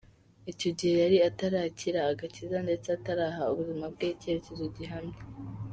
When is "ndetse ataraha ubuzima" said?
2.65-3.85